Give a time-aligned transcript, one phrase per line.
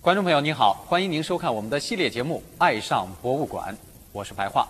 [0.00, 3.74] 观众朋友您好，欢迎您收看我们的系列节目《爱上博物馆》，
[4.12, 4.66] 我是白桦。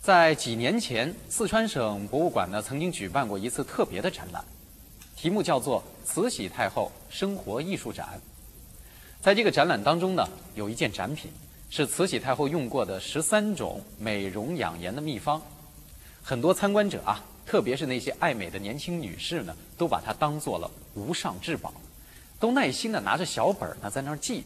[0.00, 4.42] 在几年前，四川省博物馆呢曾经举办过一次特别的展览，
[5.14, 8.18] 题目叫做“慈禧太后生活艺术展”。
[9.20, 11.30] 在这个展览当中呢，有一件展品
[11.68, 15.40] 是慈禧太后用过的十三种美容养颜的秘方，
[16.22, 21.74] 很多参观者啊，特别是那些爱美的年轻女士呢，都把它当做了无上至宝。
[22.38, 24.44] 都耐心的拿着小本儿呢，在那儿记。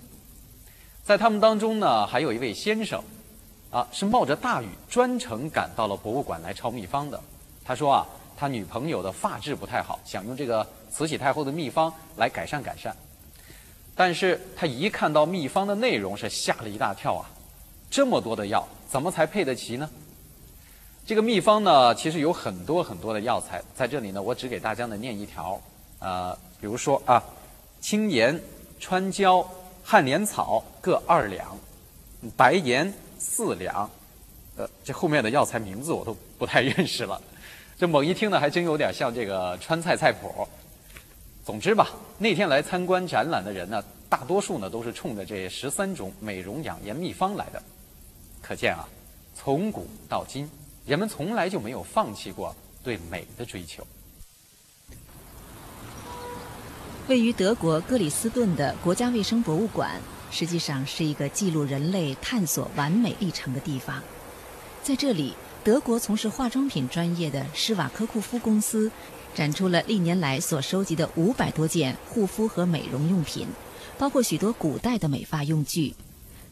[1.05, 3.03] 在他们当中呢，还有一位先生，
[3.73, 7.21] 啊，是冒着大雨专程赶到了博物馆来抄秘方的。
[7.65, 12.97] 他说啊，他女朋友的发质不太好，想用这个慈禧太后的秘方来改善改善。
[13.97, 17.29] 但是他一看到秘方的内容，是吓了一大跳啊！
[17.91, 19.91] 这么多的药，怎么才配得齐呢？
[21.05, 25.61] 这个秘方呢，其实有很多很多的药材，在这里呢，我只给大家呢念一条，
[25.99, 27.21] 呃，比如说啊。
[27.83, 28.41] 青盐、
[28.79, 29.45] 川椒、
[29.83, 31.59] 旱莲草各二两，
[32.37, 33.91] 白盐四两。
[34.57, 37.21] 呃，这后面的药材名字我都不太认识了。
[37.77, 40.47] 这猛一听呢，还真有点像这个川菜菜谱。
[41.45, 47.61] 总之吧，那天来参观展览的人呢，大多数呢都是冲着这十三种美容养颜秘方来的。
[48.41, 48.89] 可见啊，
[49.35, 50.49] 从古到今，
[50.87, 52.55] 人们从来就没有放弃过
[52.85, 53.85] 对美的追求。
[57.09, 64.01] 位于德国格里斯顿的国家卫生博物馆，实际上是一个记录人类探索完美历程的地方。
[64.85, 68.91] 在这里，德国从事化妆品专业的施瓦科库夫公司
[69.35, 73.49] 展出了历年来所收集的五百多件护肤和美容用品，
[73.99, 75.97] 包括许多古代的美发用具。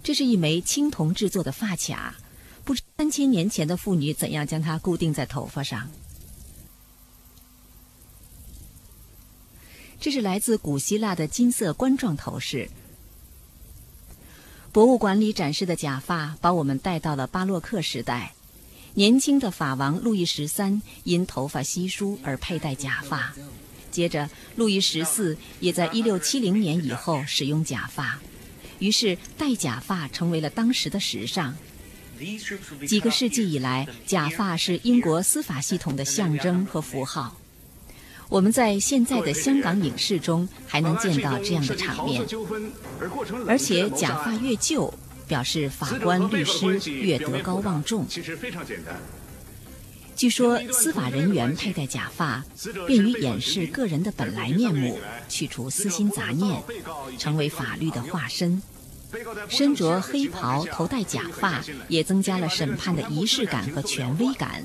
[0.03, 2.17] 这是一枚青铜制作的发卡，
[2.65, 5.89] 不知三千年前的妇女怎样将它固定在头发上。
[10.01, 12.71] 这是来自古希腊的金色冠状头饰。
[14.73, 18.33] 博物馆里展示的假发把我们带到了巴洛克时代，
[18.95, 23.35] 年轻的法王路易十三因头发稀疏而佩戴假发，
[23.91, 28.19] 接着路易十四也在一六七零年以后使用假发，
[28.79, 31.55] 于是戴假发成为了当时的时尚。
[32.87, 37.37] 几个世纪以来，假发是英国司法系统的象征和符号。
[38.31, 42.25] 我们在现在的香港影视中还能见到这样的场面，
[43.47, 44.95] 而且假发越旧，
[45.27, 48.07] 表示法官、律师越德高望重。
[50.15, 52.45] 据说司法人员佩戴假发，
[52.87, 56.63] 便于掩饰个人的本来面目，去除私心杂念，
[57.19, 58.63] 成为法律的化身。
[59.49, 64.65] 身着黑袍、头戴假发，也增加了审判的仪式感和权威感。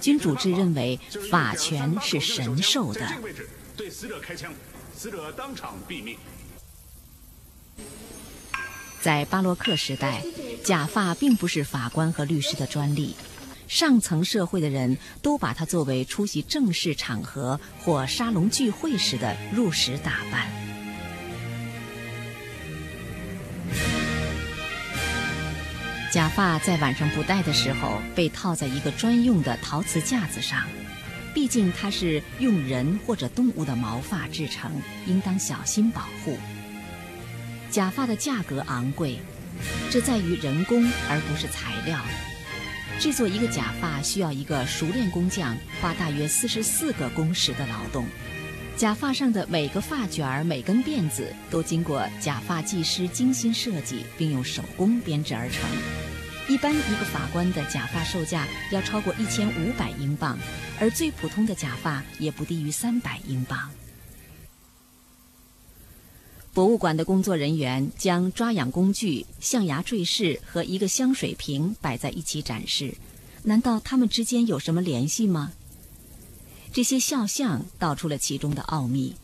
[0.00, 0.98] 君主制认为
[1.30, 3.06] 法权是神授的。
[3.76, 4.52] 对死者开枪，
[4.96, 6.16] 死者当场毙命。
[9.00, 10.22] 在巴洛克时代，
[10.62, 13.16] 假发并不是法官和律师的专利，
[13.66, 20.61] 上层社会的人都把它作为出席正式场合或沙龙聚会时的入室打扮。
[26.12, 30.68] 假发在晚上不戴的时候，被套在一个专用的陶瓷架子上。
[31.32, 34.70] 毕竟它是用人或者动物的毛发制成，
[35.06, 36.36] 应当小心保护。
[37.70, 39.20] 假发的价格昂贵，
[39.90, 41.98] 这在于人工而不是材料。
[43.00, 48.04] 制作一个假发需要一个熟练工匠花大约四十四个工时的劳动。
[48.76, 55.60] 假发上的每个发卷儿、每根辫子都经过假发技师精心设计，并用手工编织而成。
[56.48, 60.36] 一般一个法官的假发售价要超过一千五百英镑，
[60.80, 63.70] 而最普通的假发也不低于三百英镑。
[66.52, 72.94] 博物馆的工作人员将抓痒工具、象牙坠饰和一个香水瓶摆在一起展示，
[73.44, 75.52] 难道它们之间有什么联系吗？
[76.72, 79.14] 这些肖像道出了其中的奥秘。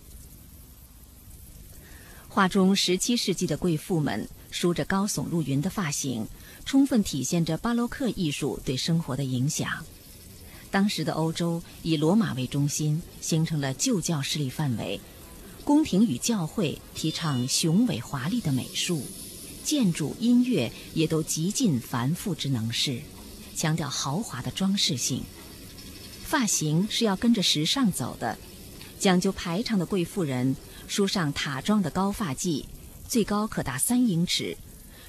[2.28, 6.26] 画中十七世纪的贵妇们梳着高耸入云的发型。
[6.64, 9.86] 充分体现着巴洛克艺术对生活的影响。
[10.70, 15.00] 当时的欧洲以罗马为中心，形成了旧教势力范围，
[15.64, 19.02] 宫廷与教会提倡雄伟华丽的美术，
[19.64, 23.00] 建筑、音乐也都极尽繁复之能事，
[23.56, 25.22] 强调豪华的装饰性。
[26.28, 28.36] 发型是要跟着时尚走的，
[28.98, 30.54] 讲究排场的贵妇人
[30.86, 32.66] 梳上塔状的高发髻，
[33.08, 34.54] 最高可达三英尺。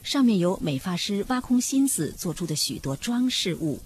[0.01, 3.81] 上面有美发师挖空心思做出的许多装饰物。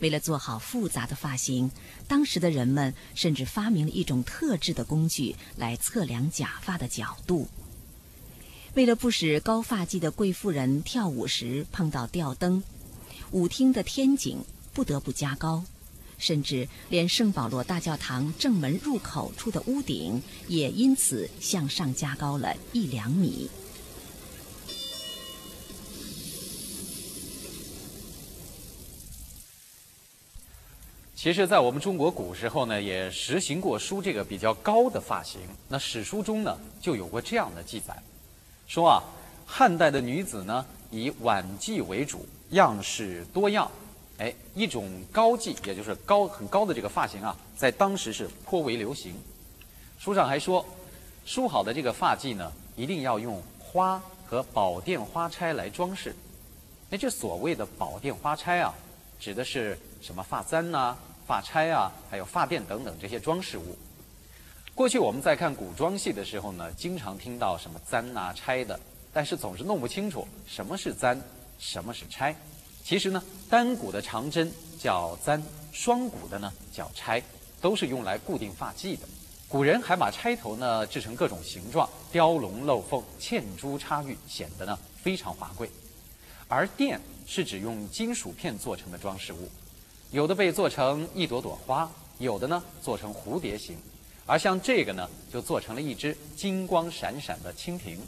[0.00, 1.70] 为了做好复杂的发型，
[2.06, 7.48] 当时的人们甚至发明了一种特制的工具来测量假发的角度。
[8.74, 12.62] 为了不使高发髻的贵妇人跳舞时碰到吊灯，
[13.30, 14.44] 舞厅的天井
[14.74, 15.64] 不得不加高，
[16.24, 23.50] 甚至连圣保罗大教堂正门入口处的屋顶也因此向上加高了一两米。
[31.14, 35.42] 其实，在我们中国古时候呢，也实行过梳这个比较高的发型。
[35.68, 37.94] 那史书中呢，就有过这样的记载，
[38.66, 39.02] 说啊，
[39.44, 43.70] 汉代的女子呢，以挽髻为主，样式多样。
[44.18, 49.14] 哎，一种高髻，也就是高很高的这个发型啊，在当时是颇为流行。
[49.98, 50.64] 书上还说，
[51.24, 56.14] 梳好的这个发髻呢，一定要用花和宝殿花钗来装饰。
[56.90, 58.74] 那这所谓的宝殿花钗啊，
[59.18, 60.96] 指的是什么发簪呐？
[61.26, 63.76] 发钗啊，还有发垫等等这些装饰物。
[64.74, 68.78] 过去我们在看古装戏的时候呢，经常听到什么簪啊、钗的，
[69.12, 71.20] 但是总是弄不清楚什么是簪，
[71.58, 72.36] 什么是钗。
[72.84, 75.42] 其实呢，单股的长针叫簪，
[75.72, 77.22] 双股的呢叫钗，
[77.58, 79.08] 都是用来固定发髻的。
[79.48, 85.70] 古人还把钗头呢制成各种形状，雕龙镂凤、嵌珠插玉，显得呢非常华贵。
[86.46, 89.50] 而钿是指用金属片做成的装饰物。
[90.10, 93.78] 有的被做成一朵朵花，有的呢做成蝴蝶形，
[94.26, 97.98] 而像这个呢，就做成了一只金光闪闪的蜻蜓。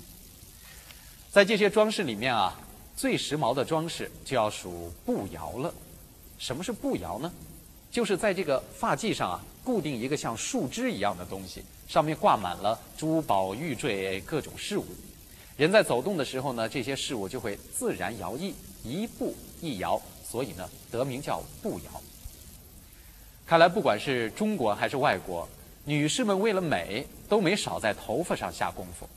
[1.30, 2.58] 在这些装饰里面啊，
[2.96, 5.72] 最时髦的装饰就要数步摇了。
[6.38, 7.30] 什么是步摇呢？
[7.90, 14.86] 就是在这个发髻上啊，固定一个像树枝一样的东西，上面挂满了珠宝玉坠各种饰物。
[15.56, 18.52] 人在走动的时候呢，这些事物就会自然摇曳，
[18.82, 20.00] 一步一摇。
[20.28, 22.02] 所以呢，得名叫步摇。
[23.46, 25.48] 看来不管是中国还是外国，
[25.84, 29.08] 女士们为了美都没少在头发上下功夫。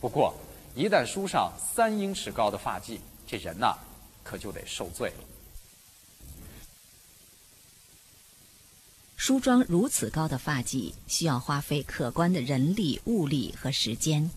[0.00, 0.34] 不过，
[0.74, 3.76] 一旦梳上三英尺高的发髻，这人呐，
[4.22, 5.24] 可就得受罪了。
[9.16, 14.30] 梳妆如此高的发髻，需要花费可观的人力、物力和时间。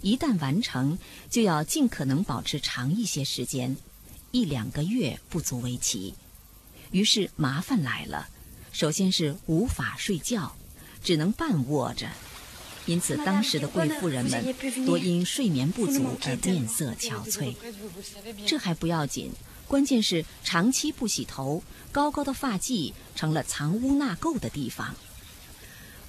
[0.00, 0.96] 一旦完成，
[1.28, 3.76] 就要尽可能保持长一些时间。
[4.30, 6.14] 一两个月不足为奇，
[6.92, 8.28] 于是麻烦来了。
[8.70, 10.54] 首先是无法睡觉，
[11.02, 12.08] 只能半卧着，
[12.88, 14.54] 因此当时的贵妇人们
[14.86, 17.54] 多因睡眠不足而面色憔悴。
[18.46, 19.30] 这还不要紧，
[19.66, 21.62] 关键是长期不洗头，
[21.92, 24.94] 高高的发髻成了藏污纳垢的地方。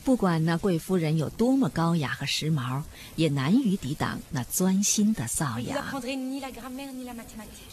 [0.06, 2.84] 不管那贵夫人有多么高雅和时髦，
[3.18, 6.01] 也难于抵挡那钻心的瘙痒。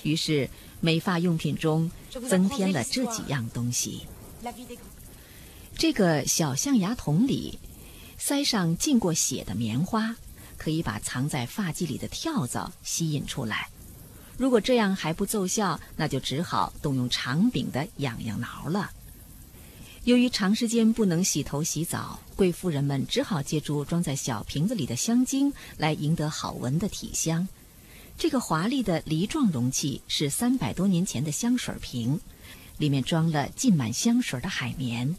[0.02, 1.90] 于是，美发用品中
[2.28, 4.06] 增添了这几样东西。
[5.78, 7.60] 这个小象牙桶里
[8.18, 10.16] 塞上浸过血的棉花，
[10.56, 13.68] 可以把藏在发髻里的跳蚤吸引出来。
[14.36, 18.90] 如果这样还不奏效，那就只好动用长柄的痒痒挠了。
[20.04, 27.48] 由于长时间不能洗头洗澡，贵妇人们只好借助装在小瓶子里的香精来赢得好闻的体香。
[28.18, 32.20] 这个华丽的梨状容器是三百多年前的香水瓶，
[32.78, 35.16] 里面装了浸满香水的海绵。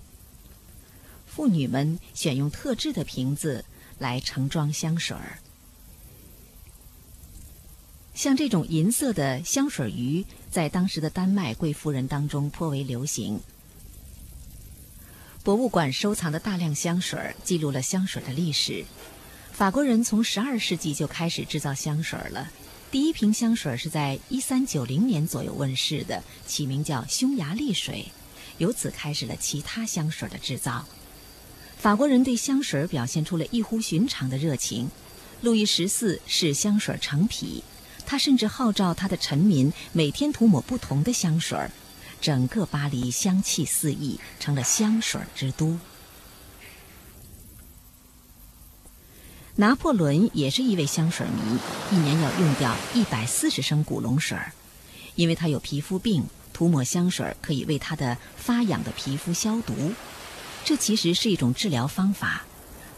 [1.38, 3.64] 妇女们选用特制的瓶子
[4.00, 5.38] 来盛装香水儿。
[8.16, 13.40] 像这种银色的香水鱼，在当时的丹麦贵妇人当中颇为流行。
[15.44, 18.84] 博物馆收藏的大量香水记录了香水的历史。
[19.52, 22.52] 法国人从12世纪就开始制造香水了。
[22.90, 28.08] 第一瓶香水是在1390年左右问世的，起名叫匈牙利水，
[28.58, 30.84] 由此开始了其他香水的制造。
[31.78, 34.90] 法国人对香水表现出了异乎寻常的热情。
[35.42, 37.64] 路易十四是香水成癖，
[38.06, 41.58] 他甚至号召他的臣民每天涂抹不同的香水。
[42.20, 45.78] 整个巴黎香气四溢，成了香水之都。
[49.58, 51.60] 拿破仑也是一位香水迷，
[51.96, 54.36] 一年要用掉一百四十升古龙水，
[55.14, 59.94] 因为他有皮肤病，涂抹香水可以为他的发痒的皮肤消毒。
[60.68, 62.42] 这其实是一种治疗方法。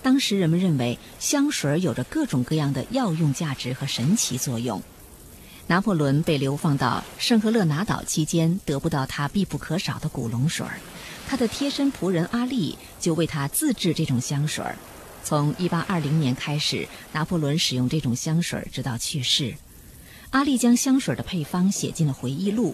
[0.01, 4.81] 当时人们认为香水有着各种各样的药用价值和神奇作用。
[5.67, 10.65] 拿破仑被流放到圣赫勒拿岛期间，得不到他必不可少的古龙水，
[11.27, 14.65] 他的贴身仆人阿丽就为他自制这种香水。
[15.23, 19.53] 从1820年开始，拿破仑使用这种香水直到去世。
[20.31, 22.73] 阿丽将香水的配方写进了回忆录，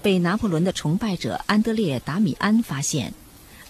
[0.00, 3.12] 被拿破仑的崇拜者安德烈达米安发现。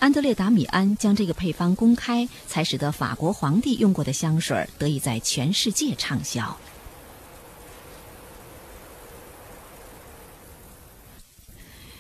[0.01, 6.59] 安德烈达米安将这个配方公开，才使得法国皇帝用过的香水得以在全世界畅销。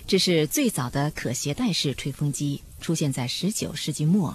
[0.07, 4.35] 这是最早的可携带式吹风机，出现在19世纪末，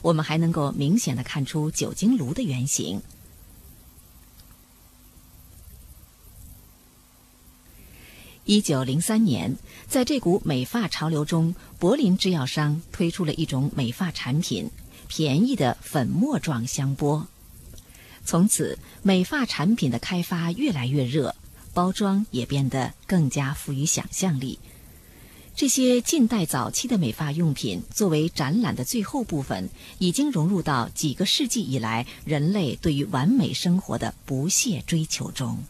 [0.00, 3.02] 我们还能够明显的看出酒精炉的原型。
[8.44, 9.56] 一九零三年，
[9.86, 14.68] 在这股美发潮流中，柏林制药商推出了一种美发产品——
[15.06, 17.28] 便宜的粉末状香波。
[18.24, 21.36] 从此，美发产品的开发越来越热，
[21.72, 24.58] 包装也变得更加富于想象力。
[25.54, 35.62] 这些近代早期的美发用品，作为展览的最后部分，已经融入到几个世纪以来人类对于完美生活的不懈追求中。